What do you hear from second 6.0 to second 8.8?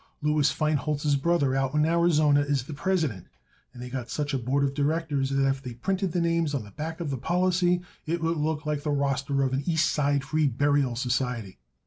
the names on the back of the policy it would look